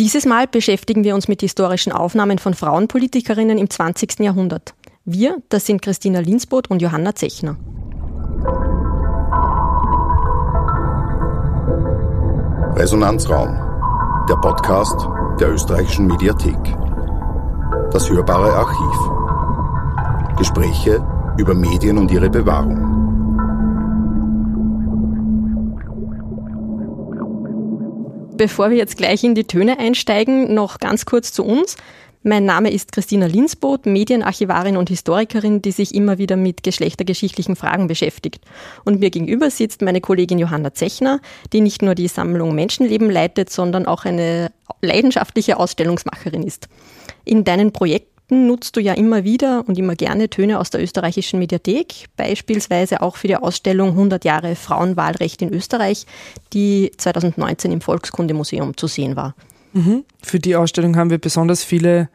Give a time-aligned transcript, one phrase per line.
[0.00, 4.18] Dieses Mal beschäftigen wir uns mit historischen Aufnahmen von Frauenpolitikerinnen im 20.
[4.18, 4.74] Jahrhundert.
[5.04, 7.56] Wir, das sind Christina Linsboth und Johanna Zechner.
[12.74, 13.54] Resonanzraum,
[14.28, 15.06] der Podcast
[15.38, 16.58] der österreichischen Mediathek.
[17.92, 20.36] Das hörbare Archiv.
[20.38, 21.06] Gespräche
[21.38, 23.03] über Medien und ihre Bewahrung.
[28.36, 31.76] Bevor wir jetzt gleich in die Töne einsteigen, noch ganz kurz zu uns.
[32.24, 37.86] Mein Name ist Christina Linsboth, Medienarchivarin und Historikerin, die sich immer wieder mit geschlechtergeschichtlichen Fragen
[37.86, 38.44] beschäftigt.
[38.84, 41.20] Und mir gegenüber sitzt meine Kollegin Johanna Zechner,
[41.52, 44.50] die nicht nur die Sammlung Menschenleben leitet, sondern auch eine
[44.82, 46.68] leidenschaftliche Ausstellungsmacherin ist.
[47.24, 51.38] In deinen Projekten nutzt du ja immer wieder und immer gerne Töne aus der österreichischen
[51.38, 56.06] Mediathek, beispielsweise auch für die Ausstellung 100 Jahre Frauenwahlrecht in Österreich,
[56.52, 59.34] die 2019 im Volkskundemuseum zu sehen war.
[59.72, 60.04] Mhm.
[60.22, 62.08] Für die Ausstellung haben wir besonders viele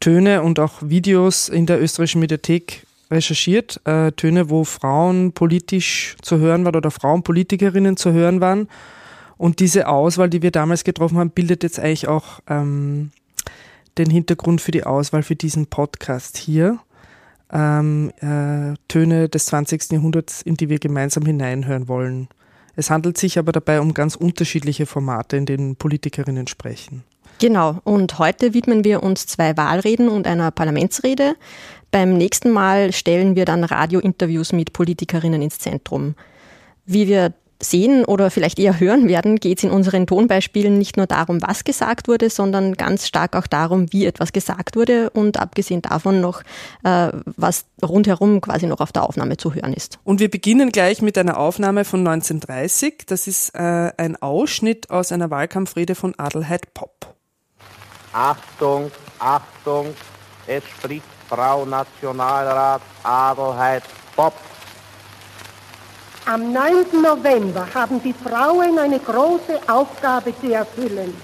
[0.00, 3.80] Töne und auch Videos in der österreichischen Mediathek recherchiert.
[3.84, 8.68] Äh, Töne, wo Frauen politisch zu hören waren oder Frauenpolitikerinnen zu hören waren.
[9.36, 13.10] Und diese Auswahl, die wir damals getroffen haben, bildet jetzt eigentlich auch ähm,
[13.98, 16.78] den Hintergrund für die Auswahl für diesen Podcast hier.
[17.52, 19.92] Ähm, äh, Töne des 20.
[19.92, 22.28] Jahrhunderts, in die wir gemeinsam hineinhören wollen.
[22.76, 27.04] Es handelt sich aber dabei um ganz unterschiedliche Formate, in denen Politikerinnen sprechen.
[27.38, 31.36] Genau, und heute widmen wir uns zwei Wahlreden und einer Parlamentsrede.
[31.90, 36.14] Beim nächsten Mal stellen wir dann Radiointerviews mit Politikerinnen ins Zentrum.
[36.86, 37.34] Wie wir
[37.64, 41.64] sehen oder vielleicht eher hören werden, geht es in unseren Tonbeispielen nicht nur darum, was
[41.64, 46.42] gesagt wurde, sondern ganz stark auch darum, wie etwas gesagt wurde und abgesehen davon noch,
[46.84, 49.98] äh, was rundherum quasi noch auf der Aufnahme zu hören ist.
[50.04, 53.06] Und wir beginnen gleich mit einer Aufnahme von 1930.
[53.06, 57.14] Das ist äh, ein Ausschnitt aus einer Wahlkampfrede von Adelheid Popp.
[58.12, 59.86] Achtung, Achtung,
[60.46, 63.82] es spricht Frau Nationalrat Adelheid
[64.14, 64.34] Popp.
[66.26, 67.02] Am 9.
[67.02, 71.14] November haben die Frauen eine große Aufgabe zu erfüllen.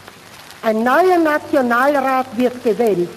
[0.60, 3.08] Ein neuer Nationalrat wird gewählt.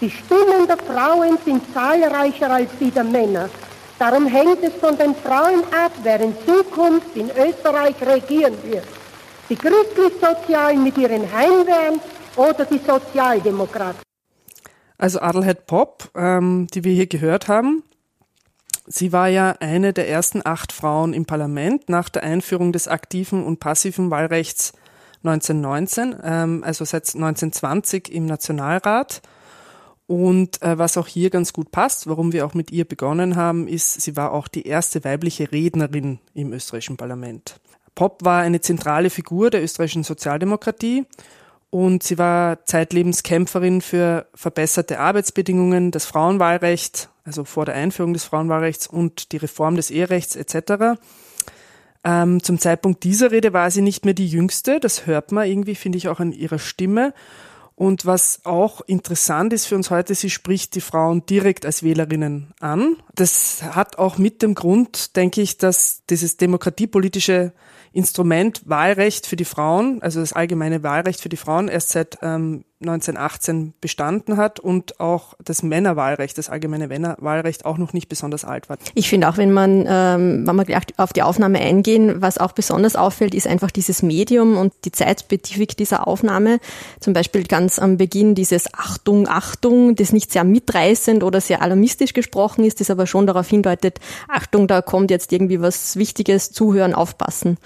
[0.00, 3.50] Die Stimmen der Frauen sind zahlreicher als die der Männer.
[3.98, 8.86] Darum hängt es von den Frauen ab, wer in Zukunft in Österreich regieren wird.
[9.48, 12.00] Die christlich-sozialen mit ihren Heimwehren
[12.36, 14.02] oder die Sozialdemokraten.
[14.98, 17.82] Also Adelheid Popp, ähm, die wir hier gehört haben,
[18.86, 23.44] Sie war ja eine der ersten acht Frauen im Parlament nach der Einführung des aktiven
[23.44, 24.72] und passiven Wahlrechts
[25.22, 29.22] 1919, ähm, also seit 1920 im Nationalrat.
[30.06, 33.66] Und äh, was auch hier ganz gut passt, warum wir auch mit ihr begonnen haben,
[33.66, 37.58] ist, sie war auch die erste weibliche Rednerin im österreichischen Parlament.
[37.94, 41.06] Popp war eine zentrale Figur der österreichischen Sozialdemokratie
[41.74, 48.22] und sie war zeitlebens Kämpferin für verbesserte Arbeitsbedingungen, das Frauenwahlrecht also vor der Einführung des
[48.22, 51.00] Frauenwahlrechts und die Reform des Eherechts etc.
[52.04, 55.74] Ähm, zum Zeitpunkt dieser Rede war sie nicht mehr die jüngste, das hört man irgendwie,
[55.74, 57.12] finde ich, auch an ihrer Stimme.
[57.74, 62.54] Und was auch interessant ist für uns heute, sie spricht die Frauen direkt als Wählerinnen
[62.60, 62.98] an.
[63.16, 67.52] Das hat auch mit dem Grund, denke ich, dass dieses demokratiepolitische
[67.94, 72.64] Instrument Wahlrecht für die Frauen, also das allgemeine Wahlrecht für die Frauen, erst seit ähm,
[72.88, 78.68] 1918 bestanden hat und auch das Männerwahlrecht, das allgemeine Männerwahlrecht auch noch nicht besonders alt
[78.68, 78.78] war.
[78.94, 82.52] Ich finde auch, wenn man, ähm, wenn wir gleich auf die Aufnahme eingehen, was auch
[82.52, 86.58] besonders auffällt, ist einfach dieses Medium und die Zeitspezifik dieser Aufnahme.
[87.00, 92.12] Zum Beispiel ganz am Beginn dieses Achtung, Achtung, das nicht sehr mitreißend oder sehr alarmistisch
[92.12, 96.94] gesprochen ist, das aber schon darauf hindeutet, Achtung, da kommt jetzt irgendwie was Wichtiges, zuhören,
[96.94, 97.58] aufpassen.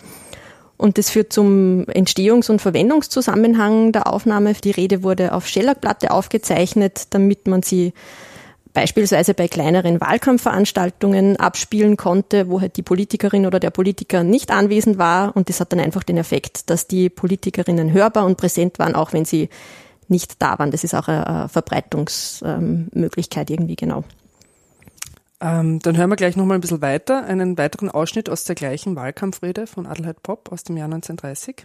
[0.79, 4.55] Und das führt zum Entstehungs- und Verwendungszusammenhang der Aufnahme.
[4.55, 7.93] Die Rede wurde auf Schellackplatte aufgezeichnet, damit man sie
[8.73, 14.99] beispielsweise bei kleineren Wahlkampfveranstaltungen abspielen konnte, wo halt die Politikerin oder der Politiker nicht anwesend
[14.99, 15.37] war.
[15.37, 19.13] Und das hat dann einfach den Effekt, dass die Politikerinnen hörbar und präsent waren, auch
[19.13, 19.49] wenn sie
[20.07, 20.71] nicht da waren.
[20.71, 24.05] Das ist auch eine Verbreitungsmöglichkeit irgendwie genau.
[25.41, 28.97] Ähm, dann hören wir gleich nochmal ein bisschen weiter, einen weiteren Ausschnitt aus der gleichen
[28.97, 31.65] Wahlkampfrede von Adelheid Popp aus dem Jahr 1930.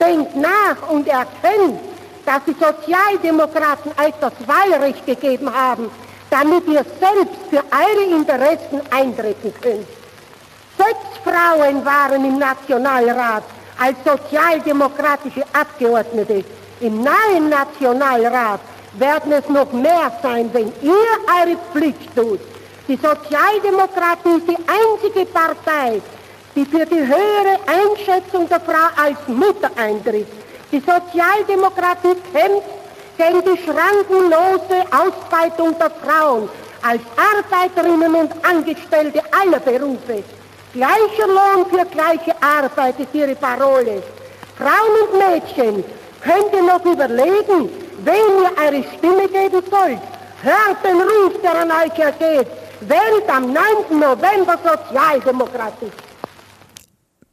[0.00, 1.78] Denkt nach und erkennt,
[2.24, 5.90] dass die Sozialdemokraten euch das Wahlrecht gegeben haben,
[6.30, 9.86] damit ihr selbst für eure Interessen eintreten könnt.
[10.78, 13.44] Sechs Frauen waren im Nationalrat
[13.78, 16.44] als sozialdemokratische Abgeordnete.
[16.80, 18.60] Im neuen Nationalrat
[18.98, 22.40] werden es noch mehr sein, wenn ihr eure Pflicht tut.
[22.86, 26.02] Die Sozialdemokraten ist die einzige Partei,
[26.54, 30.26] die für die höhere Einschätzung der Frau als Mutter eintritt.
[30.70, 32.68] Die Sozialdemokratie kämpft
[33.16, 36.50] gegen die schrankenlose Ausbeutung der Frauen
[36.82, 40.22] als Arbeiterinnen und Angestellte aller Berufe.
[40.74, 44.02] Gleicher Lohn für gleiche Arbeit ist ihre Parole.
[44.58, 45.84] Frauen und Mädchen,
[46.20, 47.70] könnt ihr noch überlegen,
[48.04, 50.00] wem ihr eure Stimme geben sollt?
[50.42, 52.63] Hört den Ruf, der an euch ergeht.
[52.88, 53.98] Wählt am 9.
[53.98, 55.90] November Sozialdemokratie.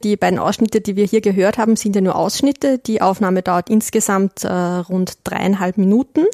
[0.03, 2.77] Die beiden Ausschnitte, die wir hier gehört haben, sind ja nur Ausschnitte.
[2.79, 6.25] Die Aufnahme dauert insgesamt äh, rund dreieinhalb Minuten.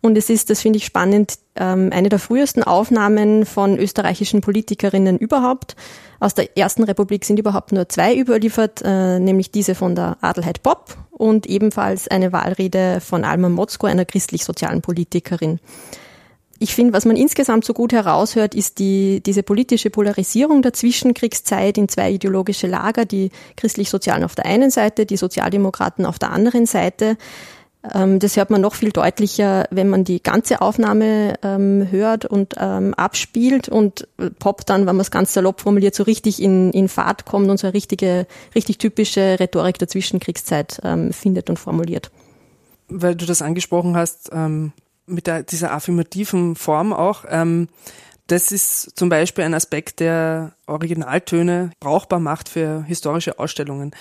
[0.00, 5.18] Und es ist, das finde ich spannend, ähm, eine der frühesten Aufnahmen von österreichischen Politikerinnen
[5.18, 5.76] überhaupt.
[6.18, 10.62] Aus der Ersten Republik sind überhaupt nur zwei überliefert, äh, nämlich diese von der Adelheid
[10.62, 15.60] Popp und ebenfalls eine Wahlrede von Alma Motzko, einer christlich-sozialen Politikerin
[16.58, 21.76] ich finde, was man insgesamt so gut heraushört, ist die, diese politische Polarisierung der Zwischenkriegszeit
[21.76, 26.66] in zwei ideologische Lager, die christlich-sozialen auf der einen Seite, die Sozialdemokraten auf der anderen
[26.66, 27.16] Seite.
[27.94, 32.54] Ähm, das hört man noch viel deutlicher, wenn man die ganze Aufnahme ähm, hört und
[32.58, 34.08] ähm, abspielt und
[34.38, 37.58] Pop dann, wenn man es ganz salopp formuliert, so richtig in, in Fahrt kommt und
[37.58, 42.10] so eine richtige, richtig typische Rhetorik der Zwischenkriegszeit ähm, findet und formuliert.
[42.88, 44.72] Weil du das angesprochen hast, ähm,
[45.06, 47.24] mit der, dieser affirmativen Form auch.
[47.28, 47.68] Ähm,
[48.26, 53.92] das ist zum Beispiel ein Aspekt, der Originaltöne brauchbar macht für historische Ausstellungen.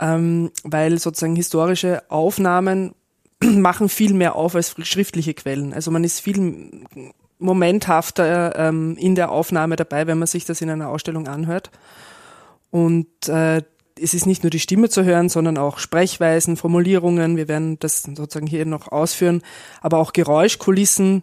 [0.00, 2.94] Ähm, weil sozusagen historische Aufnahmen
[3.42, 5.72] machen viel mehr auf als schriftliche Quellen.
[5.72, 6.86] Also man ist viel
[7.38, 11.70] momenthafter ähm, in der Aufnahme dabei, wenn man sich das in einer Ausstellung anhört.
[12.70, 13.62] Und äh,
[14.00, 17.36] es ist nicht nur die Stimme zu hören, sondern auch Sprechweisen, Formulierungen.
[17.36, 19.42] Wir werden das sozusagen hier noch ausführen,
[19.80, 21.22] aber auch Geräuschkulissen.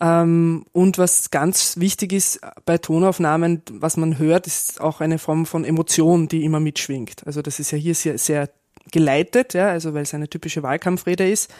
[0.00, 5.46] Ähm, und was ganz wichtig ist bei Tonaufnahmen, was man hört, ist auch eine Form
[5.46, 7.26] von Emotion, die immer mitschwingt.
[7.26, 8.50] Also das ist ja hier sehr, sehr
[8.92, 11.52] geleitet, ja, also weil es eine typische Wahlkampfrede ist.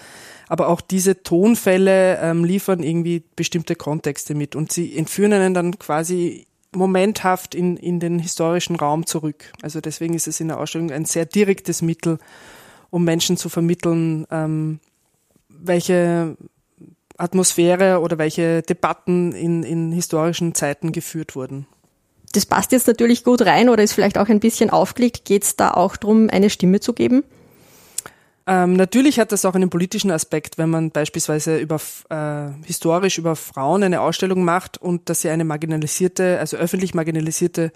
[0.46, 5.78] Aber auch diese Tonfälle ähm, liefern irgendwie bestimmte Kontexte mit und sie entführen einen dann
[5.78, 9.52] quasi momenthaft in, in den historischen Raum zurück.
[9.62, 12.18] Also deswegen ist es in der Ausstellung ein sehr direktes Mittel,
[12.90, 14.80] um Menschen zu vermitteln, ähm,
[15.48, 16.36] welche
[17.16, 21.66] Atmosphäre oder welche Debatten in, in historischen Zeiten geführt wurden.
[22.32, 25.24] Das passt jetzt natürlich gut rein oder ist vielleicht auch ein bisschen aufgelegt.
[25.24, 27.22] Geht es da auch darum, eine Stimme zu geben?
[28.46, 31.80] Ähm, natürlich hat das auch einen politischen Aspekt, wenn man beispielsweise über
[32.10, 37.72] äh, historisch über Frauen eine Ausstellung macht und dass sie eine marginalisierte, also öffentlich marginalisierte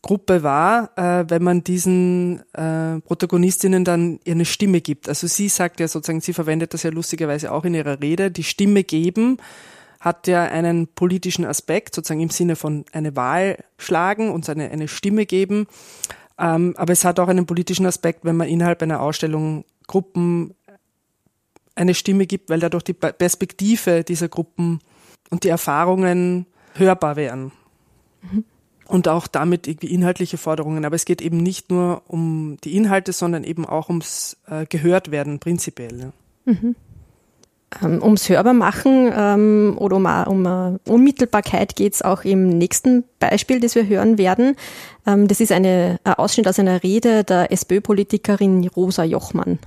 [0.00, 5.08] Gruppe war, äh, wenn man diesen äh, Protagonistinnen dann eine Stimme gibt.
[5.08, 8.44] Also sie sagt ja sozusagen, sie verwendet das ja lustigerweise auch in ihrer Rede, die
[8.44, 9.38] Stimme geben
[10.00, 14.88] hat ja einen politischen Aspekt, sozusagen im Sinne von eine Wahl schlagen und eine, eine
[14.88, 15.66] Stimme geben.
[16.38, 20.54] Ähm, aber es hat auch einen politischen Aspekt, wenn man innerhalb einer Ausstellung Gruppen
[21.74, 24.80] eine Stimme gibt, weil dadurch die Perspektive dieser Gruppen
[25.30, 27.52] und die Erfahrungen hörbar werden.
[28.22, 28.44] Mhm.
[28.86, 30.84] Und auch damit irgendwie inhaltliche Forderungen.
[30.84, 35.40] Aber es geht eben nicht nur um die Inhalte, sondern eben auch ums äh, Gehörtwerden
[35.40, 36.12] prinzipiell.
[36.46, 36.74] Mhm.
[37.82, 43.60] Ähm, ums Hörbarmachen ähm, oder um, um uh, Unmittelbarkeit geht es auch im nächsten Beispiel,
[43.60, 44.56] das wir hören werden.
[45.06, 49.58] Ähm, das ist eine, ein Ausschnitt aus einer Rede der SPÖ-Politikerin Rosa Jochmann.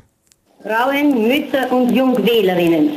[0.63, 2.91] Frauen, Mütter und Jungwählerinnen.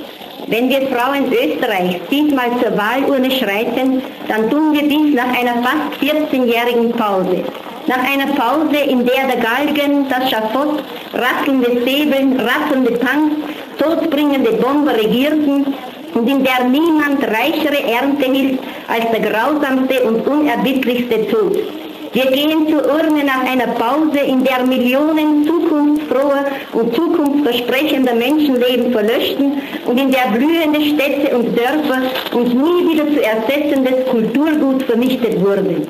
[0.49, 5.95] Wenn wir Frauen Österreichs diesmal zur Wahlurne schreiten, dann tun wir dies nach einer fast
[6.03, 7.43] 14-jährigen Pause.
[7.87, 10.83] Nach einer Pause, in der der Galgen, das Schafott,
[11.15, 13.37] rasselnde Säbeln, rasselnde Tanks,
[13.79, 15.75] todbringende Bomber regierten
[16.13, 21.84] und in der niemand reichere Ernte hielt als der grausamste und unerbittlichste Tod.
[22.15, 29.61] Wir gehen zur Urne nach einer Pause, in der Millionen zukunftsfroher und zukunftsversprechender Menschenleben verlöschten
[29.85, 32.03] und in der blühende Städte und Dörfer
[32.33, 35.89] und nie wieder zu ersetzendes Kulturgut vernichtet wurden.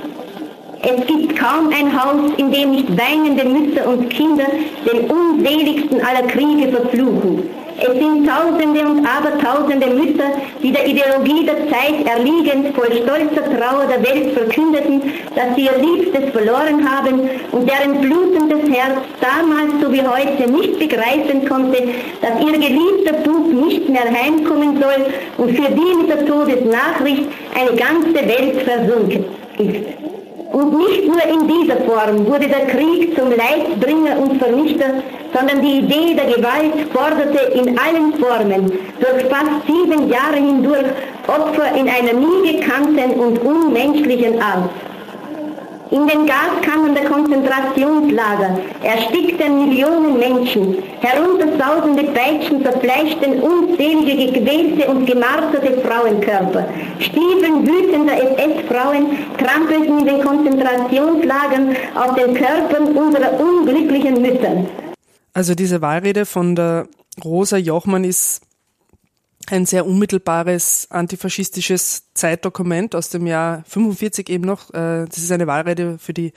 [0.80, 4.46] Es gibt kaum ein Haus, in dem nicht weinende Mütter und Kinder
[4.90, 7.50] den unseligsten aller Kriege verfluchen.
[7.86, 10.30] Es sind Tausende und Abertausende Mütter,
[10.62, 15.02] die der Ideologie der Zeit erliegend voll stolzer Trauer der Welt verkündeten,
[15.36, 20.78] dass sie ihr Liebstes verloren haben und deren blutendes Herz damals so wie heute nicht
[20.78, 21.82] begreifen konnte,
[22.22, 25.04] dass ihr geliebter Bub nicht mehr heimkommen soll
[25.36, 29.26] und für die mit der Todesnachricht eine ganze Welt versunken
[29.58, 30.23] ist.
[30.54, 35.02] Und nicht nur in dieser Form wurde der Krieg zum Leidbringer und Vernichter,
[35.34, 38.70] sondern die Idee der Gewalt forderte in allen Formen
[39.00, 40.86] durch fast sieben Jahre hindurch
[41.26, 44.70] Opfer in einer nie gekannten und unmenschlichen Art.
[45.94, 55.80] In den Gaskammern der Konzentrationslager erstickten Millionen Menschen, heruntersausende Peitschen zerfleischten unzählige gequälte und gemarterte
[55.82, 56.66] Frauenkörper.
[56.98, 59.06] Stiefeln wütender SS-Frauen
[59.38, 64.66] trampelten in den Konzentrationslagern auf den Körpern unserer unglücklichen Mütter.
[65.32, 66.88] Also diese Wahlrede von der
[67.24, 68.42] Rosa Jochmann ist
[69.50, 74.70] ein sehr unmittelbares antifaschistisches Zeitdokument aus dem Jahr 45 eben noch.
[74.70, 76.32] Äh, das ist eine Wahlrede für die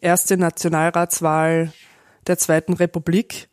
[0.00, 1.72] erste Nationalratswahl
[2.26, 3.48] der Zweiten Republik.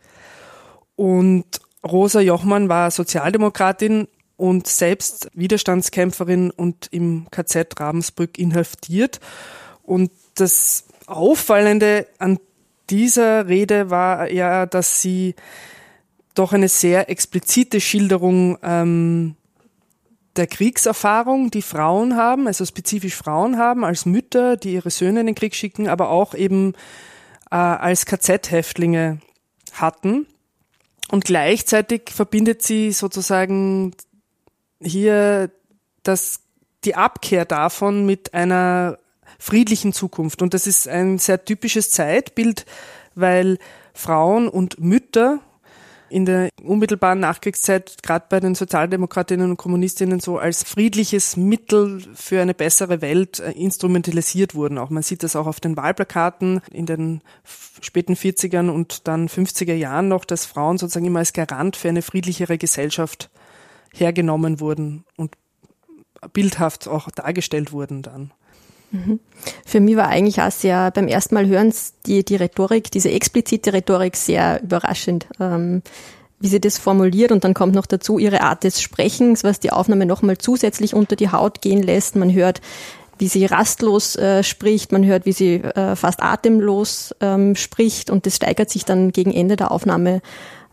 [0.95, 1.45] Und
[1.85, 4.07] Rosa Jochmann war Sozialdemokratin
[4.37, 9.19] und selbst Widerstandskämpferin und im KZ Ravensbrück inhaftiert.
[9.83, 12.39] Und das Auffallende an
[12.89, 15.35] dieser Rede war ja, dass sie
[16.33, 19.35] doch eine sehr explizite Schilderung ähm,
[20.35, 25.27] der Kriegserfahrung, die Frauen haben, also spezifisch Frauen haben, als Mütter, die ihre Söhne in
[25.27, 26.73] den Krieg schicken, aber auch eben
[27.51, 29.19] äh, als KZ-Häftlinge
[29.73, 30.25] hatten.
[31.11, 33.93] Und gleichzeitig verbindet sie sozusagen
[34.81, 35.51] hier
[36.01, 36.39] das,
[36.83, 38.97] die Abkehr davon mit einer
[39.37, 40.41] friedlichen Zukunft.
[40.41, 42.65] Und das ist ein sehr typisches Zeitbild,
[43.13, 43.59] weil
[43.93, 45.39] Frauen und Mütter
[46.13, 52.39] in der unmittelbaren Nachkriegszeit gerade bei den Sozialdemokratinnen und Kommunistinnen so als friedliches Mittel für
[52.39, 54.77] eine bessere Welt äh, instrumentalisiert wurden.
[54.77, 57.21] Auch man sieht das auch auf den Wahlplakaten in den
[57.81, 62.03] späten 40ern und dann 50er Jahren noch, dass Frauen sozusagen immer als Garant für eine
[62.03, 63.31] friedlichere Gesellschaft
[63.91, 65.35] hergenommen wurden und
[66.31, 68.31] bildhaft auch dargestellt wurden dann.
[68.93, 69.19] Mhm.
[69.65, 71.73] Für mich war eigentlich auch sehr beim ersten Mal hören
[72.05, 75.81] die, die Rhetorik, diese explizite Rhetorik sehr überraschend, ähm,
[76.39, 79.71] wie sie das formuliert und dann kommt noch dazu ihre Art des Sprechens, was die
[79.71, 82.15] Aufnahme nochmal zusätzlich unter die Haut gehen lässt.
[82.15, 82.61] Man hört,
[83.17, 88.27] wie sie rastlos äh, spricht, man hört, wie sie äh, fast atemlos ähm, spricht und
[88.27, 90.21] das steigert sich dann gegen Ende der Aufnahme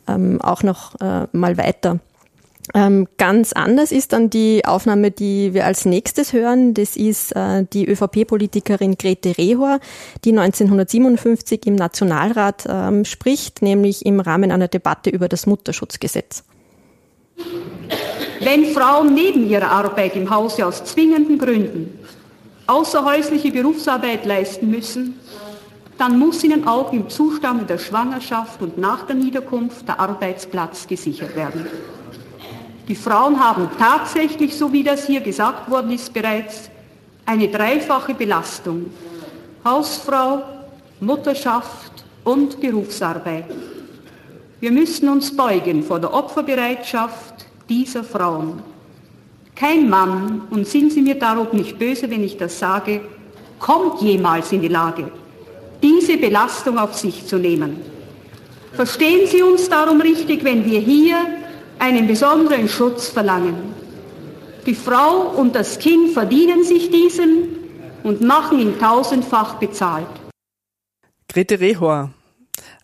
[0.06, 2.00] ähm, auch noch äh, mal weiter.
[2.74, 6.74] Ähm, ganz anders ist dann die Aufnahme, die wir als nächstes hören.
[6.74, 9.80] Das ist äh, die ÖVP-Politikerin Grete Rehor,
[10.24, 16.44] die 1957 im Nationalrat ähm, spricht, nämlich im Rahmen einer Debatte über das Mutterschutzgesetz.
[18.40, 21.98] Wenn Frauen neben ihrer Arbeit im Hause aus zwingenden Gründen
[22.66, 25.18] außerhäusliche Berufsarbeit leisten müssen,
[25.98, 31.36] dann muss ihnen auch im Zustand der Schwangerschaft und nach der Niederkunft der Arbeitsplatz gesichert
[31.36, 31.66] werden.
[32.88, 36.70] Die Frauen haben tatsächlich, so wie das hier gesagt worden ist bereits,
[37.26, 38.90] eine dreifache Belastung.
[39.64, 40.42] Hausfrau,
[41.00, 43.44] Mutterschaft und Berufsarbeit.
[44.60, 48.62] Wir müssen uns beugen vor der Opferbereitschaft dieser Frauen.
[49.54, 53.02] Kein Mann, und sind Sie mir darum nicht böse, wenn ich das sage,
[53.58, 55.10] kommt jemals in die Lage,
[55.82, 57.80] diese Belastung auf sich zu nehmen.
[58.72, 61.16] Verstehen Sie uns darum richtig, wenn wir hier
[61.80, 63.74] einen besonderen Schutz verlangen.
[64.66, 67.48] Die Frau und das Kind verdienen sich diesen
[68.02, 70.06] und machen ihn tausendfach bezahlt.
[71.28, 72.12] Grete Rehor,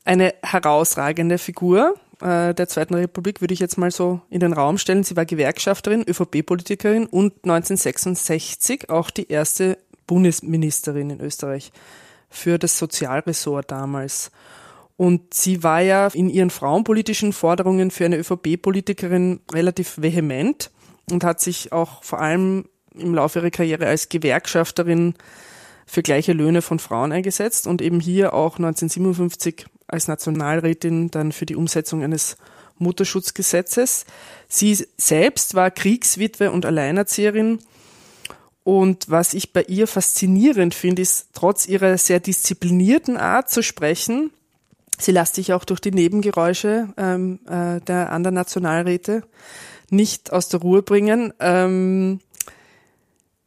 [0.05, 4.79] eine herausragende Figur äh, der Zweiten Republik, würde ich jetzt mal so in den Raum
[4.79, 5.05] stellen.
[5.05, 11.73] Sie war Gewerkschafterin, ÖVP-Politikerin und 1966 auch die erste Bundesministerin in Österreich
[12.31, 14.31] für das Sozialressort damals.
[14.97, 20.71] Und sie war ja in ihren frauenpolitischen Forderungen für eine ÖVP-Politikerin relativ vehement
[21.11, 25.15] und hat sich auch vor allem im Laufe ihrer Karriere als Gewerkschafterin
[25.87, 31.47] für gleiche Löhne von Frauen eingesetzt und eben hier auch 1957 als Nationalrätin dann für
[31.47, 32.37] die Umsetzung eines
[32.79, 34.05] Mutterschutzgesetzes.
[34.49, 37.61] Sie selbst war Kriegswitwe und Alleinerzieherin.
[38.65, 44.33] Und was ich bei ihr faszinierend finde, ist, trotz ihrer sehr disziplinierten Art zu sprechen,
[44.99, 49.23] Sie lässt sich auch durch die Nebengeräusche ähm, äh, der anderen Nationalräte
[49.91, 51.33] nicht aus der Ruhe bringen.
[51.41, 52.21] Ähm,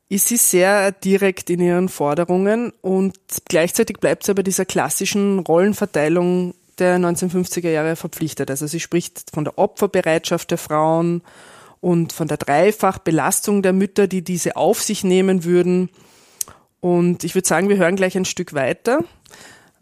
[0.10, 3.16] ist sie sehr direkt in ihren Forderungen und
[3.48, 8.50] gleichzeitig bleibt sie aber dieser klassischen Rollenverteilung der 1950er Jahre verpflichtet.
[8.50, 11.22] Also sie spricht von der Opferbereitschaft der Frauen
[11.80, 15.90] und von der Dreifachbelastung der Mütter, die diese auf sich nehmen würden.
[16.80, 19.04] Und ich würde sagen, wir hören gleich ein Stück weiter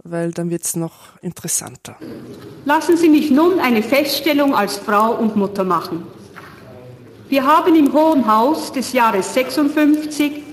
[0.10, 1.98] weil dann wird es noch interessanter.
[2.66, 6.04] Lassen Sie mich nun eine Feststellung als Frau und Mutter machen.
[7.30, 10.44] Wir haben im Hohen Haus des Jahres 56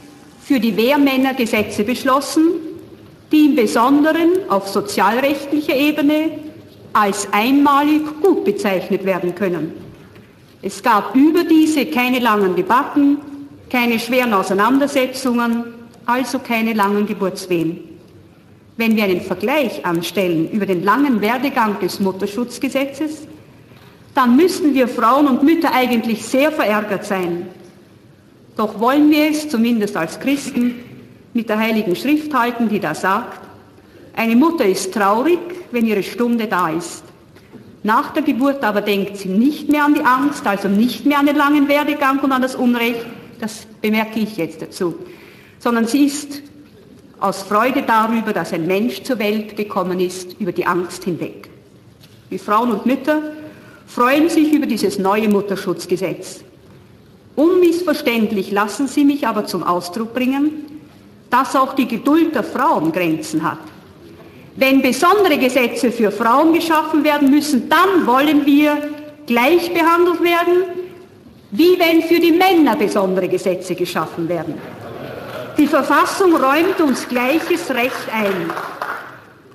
[0.41, 2.49] für die Wehrmänner Gesetze beschlossen,
[3.31, 6.31] die im Besonderen auf sozialrechtlicher Ebene
[6.93, 9.73] als einmalig gut bezeichnet werden können.
[10.63, 13.19] Es gab über diese keine langen Debatten,
[13.71, 15.65] keine schweren Auseinandersetzungen,
[16.07, 17.94] also keine langen Geburtswehen.
[18.77, 23.27] Wenn wir einen Vergleich anstellen über den langen Werdegang des Mutterschutzgesetzes,
[24.15, 27.49] dann müssten wir Frauen und Mütter eigentlich sehr verärgert sein.
[28.57, 30.77] Doch wollen wir es, zumindest als Christen,
[31.33, 33.41] mit der Heiligen Schrift halten, die da sagt,
[34.17, 35.41] eine Mutter ist traurig,
[35.73, 37.03] wenn ihre Stunde da ist.
[37.83, 41.27] Nach der Geburt aber denkt sie nicht mehr an die Angst, also nicht mehr an
[41.27, 43.05] den langen Werdegang und an das Unrecht,
[43.41, 44.95] das bemerke ich jetzt dazu,
[45.59, 46.43] sondern sie ist
[47.25, 51.49] aus Freude darüber, dass ein Mensch zur Welt gekommen ist, über die Angst hinweg.
[52.31, 53.23] Die Frauen und Mütter
[53.87, 56.45] freuen sich über dieses neue Mutterschutzgesetz.
[57.35, 60.67] Unmissverständlich lassen sie mich aber zum Ausdruck bringen,
[61.31, 63.59] dass auch die Geduld der Frauen Grenzen hat.
[64.57, 68.77] Wenn besondere Gesetze für Frauen geschaffen werden müssen, dann wollen wir
[69.27, 70.65] gleich behandelt werden,
[71.53, 74.84] wie wenn für die Männer besondere Gesetze geschaffen werden.
[75.57, 78.51] Die Verfassung räumt uns gleiches Recht ein.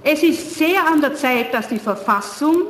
[0.01, 2.61] Es ist sehr an der Zeit, dass die Verfassung,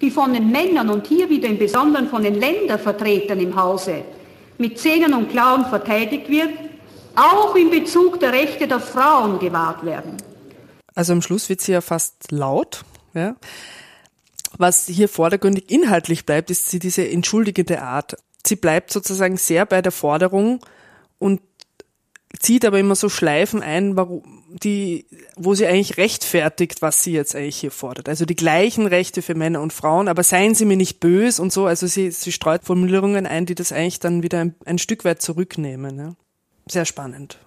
[0.00, 4.04] die von den Männern und hier wieder im Besonderen von den Ländervertretern im Hause
[4.58, 6.48] mit Zähnen und Klauen verteidigt wird,
[7.14, 10.16] auch in Bezug der Rechte der Frauen gewahrt werden.
[10.94, 12.84] Also am Schluss wird sie ja fast laut.
[13.12, 13.36] Ja.
[14.56, 18.16] Was hier vordergründig inhaltlich bleibt, ist sie diese entschuldigende Art.
[18.46, 20.60] Sie bleibt sozusagen sehr bei der Forderung
[21.18, 21.40] und
[22.38, 23.96] zieht aber immer so Schleifen ein,
[24.62, 28.08] die, wo sie eigentlich rechtfertigt, was sie jetzt eigentlich hier fordert.
[28.08, 31.52] Also die gleichen Rechte für Männer und Frauen, aber seien Sie mir nicht böse und
[31.52, 31.66] so.
[31.66, 35.22] Also sie, sie streut Formulierungen ein, die das eigentlich dann wieder ein, ein Stück weit
[35.22, 35.98] zurücknehmen.
[35.98, 36.14] Ja.
[36.68, 37.38] Sehr spannend.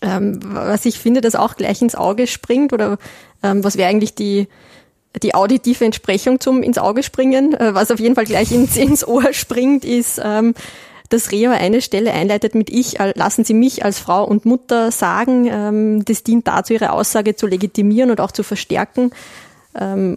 [0.00, 2.98] Ähm, was ich finde, das auch gleich ins Auge springt oder
[3.42, 4.48] ähm, was wäre eigentlich die
[5.22, 9.06] die auditive Entsprechung zum ins Auge springen, äh, was auf jeden Fall gleich ins, ins
[9.06, 10.54] Ohr springt, ist ähm,
[11.08, 15.48] dass Rea eine Stelle einleitet mit Ich, lassen Sie mich als Frau und Mutter sagen.
[15.50, 19.10] Ähm, das dient dazu, ihre Aussage zu legitimieren und auch zu verstärken.
[19.78, 20.16] Ähm,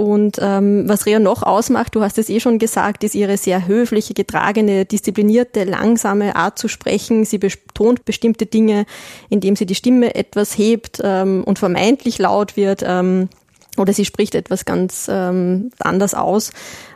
[0.00, 3.66] und ähm, was Rea noch ausmacht, du hast es eh schon gesagt, ist ihre sehr
[3.66, 7.26] höfliche, getragene, disziplinierte, langsame Art zu sprechen.
[7.26, 8.86] Sie betont bestimmte Dinge,
[9.28, 12.82] indem sie die Stimme etwas hebt ähm, und vermeintlich laut wird.
[12.82, 13.28] Ähm,
[13.76, 16.50] oder sie spricht etwas ganz ähm, anders aus.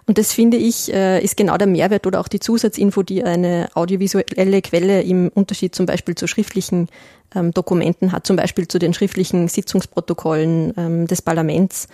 [0.06, 3.68] Und das finde ich, äh, ist genau der Mehrwert oder auch die Zusatzinfo, die eine
[3.74, 6.88] audiovisuelle Quelle im Unterschied zum Beispiel zu schriftlichen
[7.34, 11.88] ähm, Dokumenten hat, zum Beispiel zu den schriftlichen Sitzungsprotokollen ähm, des Parlaments.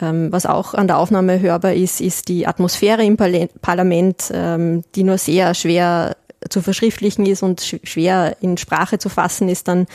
[0.00, 5.04] Ähm, was auch an der Aufnahme hörbar ist, ist die Atmosphäre im Parlament, ähm, die
[5.04, 6.16] nur sehr schwer
[6.48, 9.86] zu verschriftlichen ist und schwer in Sprache zu fassen ist, dann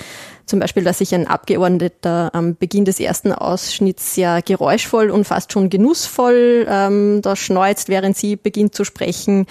[0.45, 5.53] zum Beispiel, dass sich ein Abgeordneter am Beginn des ersten Ausschnitts sehr geräuschvoll und fast
[5.53, 9.45] schon genussvoll ähm, da schneuzt, während sie beginnt zu sprechen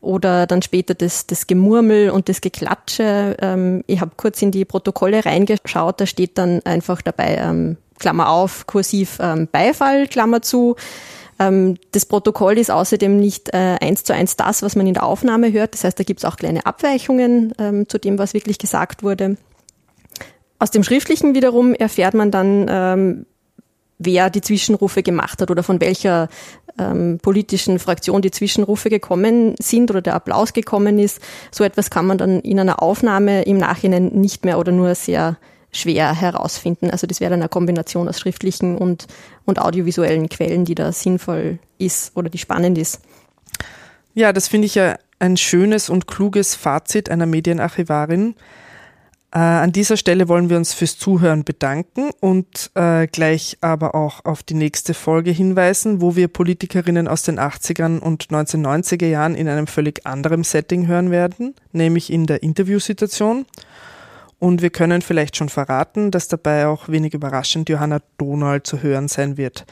[0.00, 3.36] oder dann später das, das Gemurmel und das Geklatsche.
[3.40, 8.30] Ähm, ich habe kurz in die Protokolle reingeschaut, da steht dann einfach dabei, ähm, Klammer
[8.30, 10.74] auf, kursiv ähm, Beifall, Klammer zu.
[11.40, 15.04] Ähm, das Protokoll ist außerdem nicht äh, eins zu eins das, was man in der
[15.04, 15.72] Aufnahme hört.
[15.72, 19.36] Das heißt, da gibt es auch kleine Abweichungen ähm, zu dem, was wirklich gesagt wurde.
[20.58, 23.26] Aus dem Schriftlichen wiederum erfährt man dann, ähm,
[23.98, 26.28] wer die Zwischenrufe gemacht hat oder von welcher
[26.78, 31.20] ähm, politischen Fraktion die Zwischenrufe gekommen sind oder der Applaus gekommen ist.
[31.50, 35.38] So etwas kann man dann in einer Aufnahme im Nachhinein nicht mehr oder nur sehr
[35.72, 36.90] schwer herausfinden.
[36.90, 39.06] Also das wäre dann eine Kombination aus schriftlichen und,
[39.44, 43.00] und audiovisuellen Quellen, die da sinnvoll ist oder die spannend ist.
[44.14, 48.34] Ja, das finde ich ja ein schönes und kluges Fazit einer Medienarchivarin.
[49.32, 54.24] Äh, an dieser Stelle wollen wir uns fürs Zuhören bedanken und äh, gleich aber auch
[54.24, 59.46] auf die nächste Folge hinweisen, wo wir Politikerinnen aus den 80ern und 1990er Jahren in
[59.46, 63.46] einem völlig anderen Setting hören werden, nämlich in der Interviewsituation.
[64.40, 69.06] Und wir können vielleicht schon verraten, dass dabei auch wenig überraschend Johanna Donald zu hören
[69.06, 69.66] sein wird.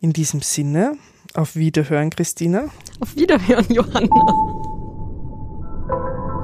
[0.00, 0.98] In diesem Sinne,
[1.34, 2.64] auf Wiederhören, Christina.
[3.00, 4.08] Auf Wiederhören, Johanna.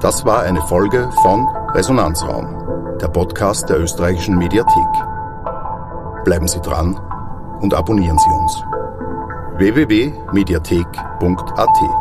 [0.00, 4.88] Das war eine Folge von Resonanzraum, der Podcast der österreichischen Mediathek.
[6.24, 6.98] Bleiben Sie dran
[7.60, 8.56] und abonnieren Sie uns.
[9.58, 11.99] www.mediathek.at